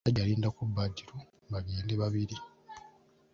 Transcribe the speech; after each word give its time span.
Omusajja 0.03 0.21
yalindako 0.23 0.61
Badru 0.75 1.17
bagende 1.51 1.93
babiri. 2.01 2.37